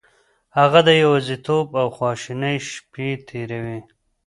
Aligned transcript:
هغه 0.57 0.79
د 0.87 0.89
يوازيتوب 1.03 1.67
او 1.81 1.87
خواشينۍ 1.97 2.55
شپې 2.71 3.07
تېروي. 3.27 3.79